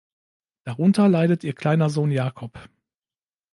[0.63, 2.57] Darunter leidet ihr kleiner Sohn Jacob.